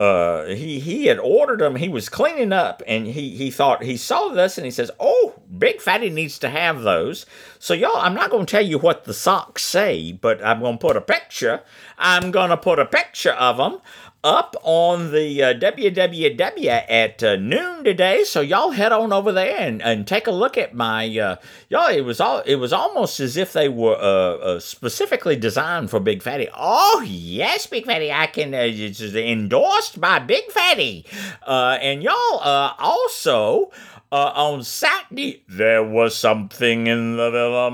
uh, 0.00 0.46
he 0.46 0.78
he 0.78 1.06
had 1.06 1.18
ordered 1.18 1.58
them. 1.58 1.74
He 1.74 1.88
was 1.88 2.08
cleaning 2.08 2.52
up, 2.52 2.82
and 2.86 3.04
he 3.04 3.30
he 3.30 3.50
thought 3.50 3.82
he 3.82 3.96
saw 3.96 4.28
this, 4.28 4.56
and 4.56 4.64
he 4.64 4.70
says, 4.70 4.92
"Oh, 5.00 5.34
Big 5.58 5.80
Fatty 5.80 6.08
needs 6.08 6.38
to 6.38 6.48
have 6.48 6.82
those." 6.82 7.26
So 7.58 7.74
y'all, 7.74 7.96
I'm 7.96 8.14
not 8.14 8.30
going 8.30 8.46
to 8.46 8.50
tell 8.50 8.64
you 8.64 8.78
what 8.78 9.04
the 9.04 9.14
socks 9.14 9.64
say, 9.64 10.12
but 10.12 10.44
I'm 10.44 10.60
going 10.60 10.78
to 10.78 10.86
put 10.86 10.96
a 10.96 11.00
picture. 11.00 11.62
I'm 11.98 12.30
going 12.30 12.50
to 12.50 12.56
put 12.56 12.78
a 12.78 12.86
picture 12.86 13.32
of 13.32 13.56
them 13.56 13.80
up 14.24 14.56
on 14.62 15.12
the 15.12 15.42
uh, 15.42 15.54
www 15.54 16.68
at 16.88 17.22
uh, 17.22 17.36
noon 17.36 17.84
today. 17.84 18.24
So 18.24 18.40
y'all 18.40 18.70
head 18.70 18.90
on 18.92 19.12
over 19.12 19.30
there 19.32 19.56
and, 19.58 19.80
and 19.80 20.06
take 20.06 20.26
a 20.26 20.32
look 20.32 20.58
at 20.58 20.74
my 20.74 21.06
uh, 21.18 21.36
y'all. 21.68 21.88
It 21.88 22.00
was 22.02 22.20
all 22.20 22.40
it 22.40 22.56
was 22.56 22.72
almost 22.72 23.20
as 23.20 23.36
if 23.36 23.52
they 23.52 23.68
were 23.68 23.94
uh, 23.94 24.38
uh, 24.38 24.60
specifically 24.60 25.36
designed 25.36 25.90
for 25.90 26.00
Big 26.00 26.22
Fatty. 26.22 26.48
Oh 26.54 27.04
yes, 27.06 27.66
Big 27.66 27.86
Fatty, 27.86 28.10
I 28.10 28.26
can. 28.26 28.54
Uh, 28.54 28.62
it's 28.62 29.00
endorsed 29.00 30.00
by 30.00 30.18
Big 30.18 30.50
Fatty, 30.50 31.06
and 31.46 32.02
y'all 32.02 32.40
also 32.78 33.70
on 34.10 34.64
Saturday 34.64 35.44
there 35.48 35.84
was 35.84 36.16
something 36.16 36.86
in 36.86 37.16
the 37.16 37.30
little 37.30 37.70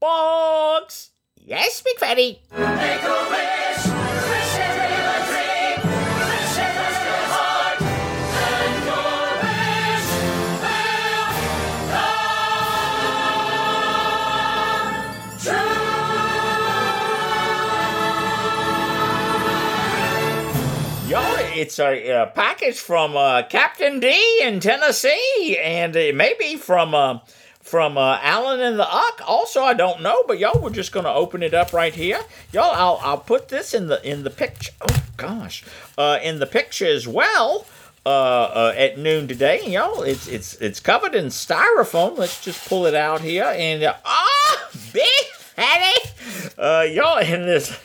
mailbox. 0.00 1.10
Yes, 1.36 1.82
Big 1.82 1.98
Fatty. 1.98 2.40
It's 21.54 21.78
a, 21.78 22.22
a 22.22 22.26
package 22.26 22.78
from 22.78 23.16
uh, 23.16 23.42
Captain 23.48 24.00
D 24.00 24.40
in 24.42 24.60
Tennessee, 24.60 25.58
and 25.62 25.94
it 25.96 26.14
may 26.14 26.34
be 26.38 26.56
from 26.56 26.94
uh, 26.94 27.18
from 27.60 27.96
uh, 27.96 28.18
Allen 28.22 28.60
and 28.60 28.78
the 28.78 28.86
Uck. 28.88 29.22
Also, 29.26 29.62
I 29.62 29.74
don't 29.74 30.02
know, 30.02 30.24
but 30.26 30.38
y'all, 30.38 30.60
we're 30.60 30.70
just 30.70 30.92
to 30.92 31.08
open 31.08 31.42
it 31.42 31.54
up 31.54 31.72
right 31.72 31.94
here. 31.94 32.20
Y'all, 32.52 32.72
I'll 32.72 32.98
I'll 33.02 33.18
put 33.18 33.48
this 33.48 33.74
in 33.74 33.88
the 33.88 34.06
in 34.08 34.24
the 34.24 34.30
picture. 34.30 34.72
Oh 34.80 35.04
gosh, 35.16 35.64
uh, 35.96 36.18
in 36.22 36.38
the 36.38 36.46
picture 36.46 36.86
as 36.86 37.06
well. 37.06 37.66
Uh, 38.04 38.08
uh, 38.08 38.74
at 38.76 38.98
noon 38.98 39.28
today, 39.28 39.64
y'all. 39.64 40.02
It's 40.02 40.26
it's 40.26 40.54
it's 40.54 40.80
covered 40.80 41.14
in 41.14 41.26
styrofoam. 41.26 42.18
Let's 42.18 42.44
just 42.44 42.68
pull 42.68 42.86
it 42.86 42.96
out 42.96 43.20
here 43.20 43.44
and 43.44 43.84
ah, 43.84 44.00
oh, 44.04 44.70
big 44.92 45.26
fatty, 45.36 46.10
uh, 46.58 46.84
y'all 46.90 47.18
in 47.18 47.46
this. 47.46 47.78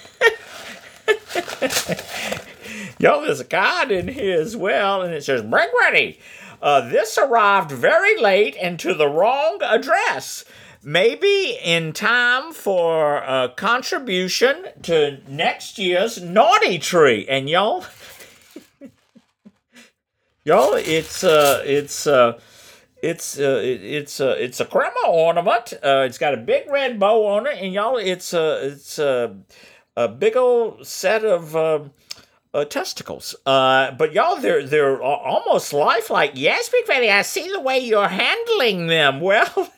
Yo, 2.98 3.22
there's 3.22 3.40
a 3.40 3.44
card 3.44 3.90
in 3.90 4.08
here 4.08 4.40
as 4.40 4.56
well, 4.56 5.02
and 5.02 5.12
it 5.12 5.24
says, 5.24 5.42
Bring 5.42 5.68
ready. 5.80 6.18
Uh, 6.62 6.88
this 6.88 7.18
arrived 7.18 7.70
very 7.70 8.18
late 8.20 8.56
and 8.60 8.78
to 8.80 8.94
the 8.94 9.08
wrong 9.08 9.58
address. 9.62 10.44
Maybe 10.82 11.58
in 11.62 11.92
time 11.92 12.52
for 12.52 13.16
a 13.16 13.52
contribution 13.56 14.66
to 14.82 15.18
next 15.28 15.78
year's 15.78 16.22
naughty 16.22 16.78
tree. 16.78 17.26
And 17.28 17.48
y'all, 17.48 17.84
y'all, 20.44 20.74
it's 20.74 21.24
uh, 21.24 21.62
it's 21.64 22.06
uh, 22.06 22.38
it's 23.02 23.38
uh, 23.38 23.60
it's 23.62 24.20
uh, 24.20 24.36
it's 24.38 24.60
a 24.60 24.64
crema 24.64 25.06
ornament. 25.08 25.74
Uh, 25.82 26.04
it's 26.06 26.18
got 26.18 26.34
a 26.34 26.38
big 26.38 26.70
red 26.70 26.98
bow 26.98 27.26
on 27.26 27.46
it, 27.46 27.58
and 27.60 27.72
y'all, 27.72 27.96
it's 27.96 28.32
uh, 28.32 28.60
it's 28.62 28.98
uh, 28.98 29.34
a 29.96 30.08
big 30.08 30.36
old 30.36 30.86
set 30.86 31.24
of 31.24 31.54
uh, 31.56 31.80
uh, 32.52 32.64
testicles. 32.64 33.34
Uh, 33.44 33.90
but 33.92 34.12
y'all, 34.12 34.36
they're 34.36 34.64
they're 34.64 35.02
almost 35.02 35.72
lifelike. 35.72 36.32
Yes, 36.34 36.68
Big 36.68 36.86
Fatty, 36.86 37.10
I 37.10 37.22
see 37.22 37.50
the 37.50 37.60
way 37.60 37.78
you're 37.80 38.08
handling 38.08 38.86
them. 38.86 39.20
Well, 39.34 39.70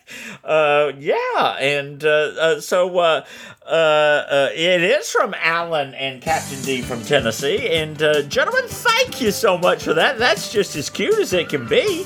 uh, 0.45 0.93
yeah, 0.99 1.57
and 1.59 2.05
uh, 2.05 2.09
uh, 2.09 2.61
so 2.61 2.99
uh, 2.99 3.25
it 3.65 4.83
is 4.83 5.11
from 5.11 5.35
Alan 5.39 5.95
and 5.95 6.21
Captain 6.21 6.61
D 6.63 6.83
from 6.83 7.03
Tennessee. 7.03 7.69
And 7.69 7.99
gentlemen, 8.29 8.65
thank 8.67 9.21
you 9.21 9.31
so 9.31 9.57
much 9.57 9.85
for 9.85 9.95
that. 9.95 10.19
That's 10.19 10.53
just 10.53 10.77
as 10.77 10.91
cute 10.91 11.19
as 11.19 11.33
it 11.33 11.49
can 11.49 11.67
be. 11.67 12.05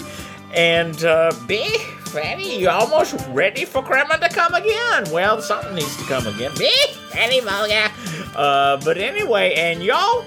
And 0.55 1.05
uh, 1.05 1.33
B, 1.47 1.69
Fanny, 2.07 2.61
you 2.61 2.69
almost 2.69 3.15
ready 3.29 3.65
for 3.65 3.83
Kremlin 3.83 4.21
to 4.21 4.29
come 4.29 4.55
again? 4.55 5.11
Well, 5.13 5.41
something 5.41 5.75
needs 5.75 5.97
to 5.97 6.05
come 6.05 6.27
again. 6.27 6.53
B, 6.59 6.71
Fanny 7.11 7.41
Moga. 7.41 7.90
Uh, 8.35 8.77
but 8.85 8.99
anyway, 8.99 9.55
and 9.55 9.83
y'all, 9.83 10.25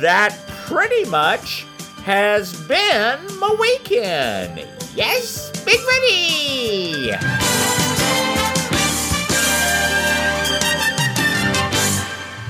that 0.00 0.36
pretty 0.66 1.04
much 1.06 1.66
has 2.04 2.52
been 2.68 3.18
my 3.38 3.56
weekend. 3.58 4.66
Yes, 4.94 5.50
Big 5.64 5.80
Fanny. 5.80 7.12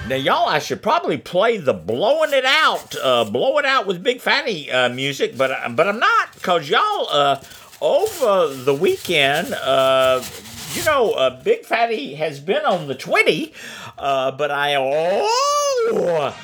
Now, 0.07 0.17
y'all, 0.17 0.49
I 0.49 0.59
should 0.59 0.83
probably 0.83 1.17
play 1.17 1.57
the 1.57 1.73
"Blowing 1.73 2.35
It 2.35 2.45
Out," 2.45 2.95
uh, 3.03 3.25
"Blow 3.25 3.57
It 3.59 3.65
Out" 3.65 3.87
with 3.87 4.03
Big 4.03 4.21
Fatty 4.21 4.71
uh, 4.71 4.91
music, 4.91 5.35
but 5.37 5.51
uh, 5.51 5.71
but 5.71 5.89
I'm 5.89 5.99
not, 5.99 6.43
cause 6.43 6.69
y'all 6.69 7.09
uh, 7.11 7.41
over 7.81 8.55
the 8.55 8.75
weekend, 8.75 9.55
uh, 9.55 10.23
you 10.75 10.85
know, 10.85 11.13
uh, 11.13 11.43
Big 11.43 11.65
Fatty 11.65 12.15
has 12.15 12.41
been 12.41 12.65
on 12.65 12.87
the 12.89 12.95
Twitty, 12.95 13.53
uh, 13.99 14.33
but 14.33 14.51
I 14.51 14.75
oh, 14.77 16.35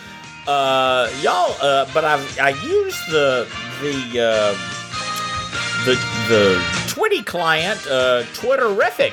uh, 0.46 1.10
y'all, 1.20 1.56
uh, 1.60 1.86
but 1.92 2.04
I 2.04 2.14
I 2.40 2.50
used 2.50 3.10
the 3.10 3.46
the 3.80 4.20
uh, 4.20 5.84
the 5.84 5.94
the 6.28 6.62
Twitty 6.88 7.24
client, 7.24 7.80
uh, 7.86 8.22
Twitterrific 8.34 9.12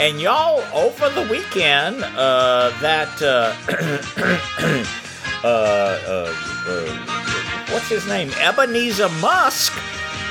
and 0.00 0.20
y'all, 0.20 0.60
over 0.74 1.08
the 1.10 1.22
weekend, 1.30 2.02
uh, 2.02 2.72
that 2.80 3.22
uh, 3.22 3.54
uh, 5.44 5.46
uh, 5.46 6.34
uh, 6.66 7.72
what's 7.72 7.88
his 7.88 8.06
name, 8.08 8.30
Ebenezer 8.40 9.08
Musk. 9.20 9.72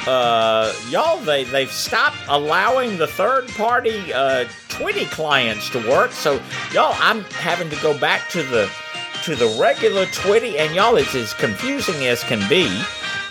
Uh, 0.07 0.73
y'all, 0.89 1.17
they 1.21 1.45
they've 1.45 1.71
stopped 1.71 2.17
allowing 2.27 2.97
the 2.97 3.07
third 3.07 3.47
party 3.49 4.13
uh, 4.13 4.45
Twitty 4.67 5.09
clients 5.09 5.69
to 5.69 5.79
work. 5.89 6.11
So 6.11 6.41
y'all, 6.73 6.95
I'm 6.99 7.23
having 7.25 7.69
to 7.69 7.75
go 7.81 7.97
back 7.97 8.29
to 8.31 8.43
the 8.43 8.69
to 9.23 9.35
the 9.35 9.57
regular 9.59 10.05
Twitty, 10.07 10.59
and 10.59 10.75
y'all, 10.75 10.97
it's 10.97 11.15
as 11.15 11.33
confusing 11.33 12.05
as 12.07 12.23
can 12.23 12.47
be. 12.49 12.69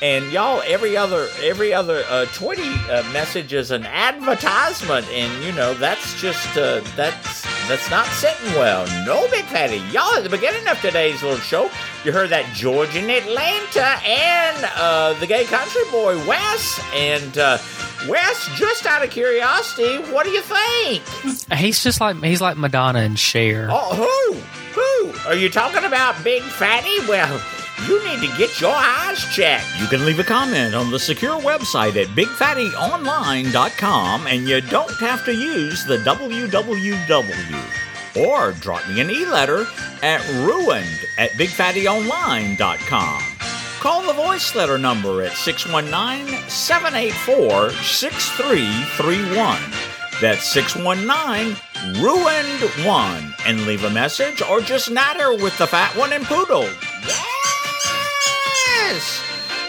And 0.01 0.33
y'all, 0.33 0.63
every 0.67 0.97
other 0.97 1.29
every 1.43 1.75
other 1.75 2.05
uh, 2.09 2.25
Twitty 2.31 2.75
uh, 2.89 3.09
message 3.13 3.53
is 3.53 3.71
an 3.71 3.85
advertisement, 3.85 5.07
and 5.11 5.45
you 5.45 5.53
know 5.53 5.75
that's 5.75 6.21
just 6.21 6.57
uh, 6.57 6.81
that's 6.97 7.42
that's 7.69 7.91
not 7.91 8.07
sitting 8.07 8.53
well. 8.55 8.87
No, 9.07 9.29
Big 9.31 9.45
Fatty. 9.47 9.79
Y'all, 9.93 10.15
at 10.15 10.23
the 10.25 10.31
beginning 10.31 10.67
of 10.69 10.81
today's 10.81 11.23
little 11.23 11.39
show, 11.39 11.71
you 12.05 12.13
heard 12.13 12.31
that 12.31 12.47
George 12.55 12.95
in 12.97 13.09
Atlanta 13.09 13.99
and 14.05 14.71
uh, 14.77 15.15
the 15.15 15.27
gay 15.27 15.45
country 15.45 15.83
boy 15.91 16.17
Wes, 16.27 16.81
and 16.95 17.39
uh, 17.39 17.59
Wes. 18.09 18.49
Just 18.57 18.87
out 18.87 19.03
of 19.05 19.11
curiosity, 19.11 19.99
what 20.13 20.25
do 20.25 20.31
you 20.31 20.43
think? 20.43 21.03
He's 21.59 21.83
just 21.83 22.01
like 22.01 22.23
he's 22.23 22.41
like 22.41 22.57
Madonna 22.57 23.01
and 23.01 23.19
Cher. 23.19 23.69
Oh, 23.71 23.95
who? 23.95 24.41
Who? 24.81 25.29
Are 25.29 25.37
you 25.37 25.49
talking 25.49 25.85
about 25.85 26.23
Big 26.25 26.43
Fatty? 26.43 26.99
Well 27.09 27.41
you 27.87 28.05
need 28.05 28.21
to 28.21 28.27
get 28.37 28.61
your 28.61 28.75
eyes 28.75 29.25
checked. 29.35 29.65
You 29.79 29.87
can 29.87 30.05
leave 30.05 30.19
a 30.19 30.25
comment 30.25 30.75
on 30.75 30.91
the 30.91 30.99
secure 30.99 31.41
website 31.41 31.97
at 31.97 32.09
bigfattyonline.com 32.09 34.27
and 34.27 34.47
you 34.49 34.61
don't 34.61 34.99
have 34.99 35.25
to 35.25 35.33
use 35.35 35.85
the 35.85 35.99
www. 35.99 37.65
Or 38.15 38.53
drop 38.53 38.87
me 38.89 39.01
an 39.01 39.11
e-letter 39.11 39.67
at 40.03 40.23
ruined 40.47 41.01
at 41.19 41.31
bigfattyonline.com. 41.33 43.23
Call 43.81 44.03
the 44.03 44.13
voice 44.13 44.55
letter 44.55 44.79
number 44.79 45.23
at 45.23 45.33
619 45.33 46.39
784 46.49 47.71
6331. 47.71 49.59
That's 50.21 50.45
619 50.53 51.57
Ruined 52.01 52.87
1 52.87 53.35
and 53.45 53.67
leave 53.67 53.83
a 53.83 53.91
message 53.91 54.41
or 54.41 54.61
just 54.61 54.89
natter 54.89 55.33
with 55.33 55.59
the 55.59 55.67
fat 55.67 55.97
one 55.97 56.13
and 56.13 56.25
poodle. 56.25 56.69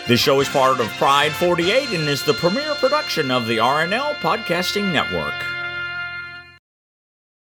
This 0.05 0.19
show 0.19 0.41
is 0.41 0.49
part 0.49 0.81
of 0.81 0.88
Pride 0.97 1.31
48 1.31 1.91
and 1.91 2.09
is 2.09 2.23
the 2.23 2.33
premier 2.33 2.75
production 2.75 3.31
of 3.31 3.47
the 3.47 3.55
RNL 3.55 4.15
Podcasting 4.15 4.91
Network. 4.91 5.52